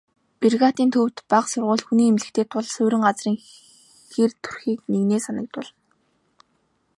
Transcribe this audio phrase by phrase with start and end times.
[0.43, 3.37] Бригадын төвд бага сургууль, хүний эмнэлэгтэй тул суурин газрын
[4.13, 5.73] хэр төрхийг нэгнээ санагдуулна.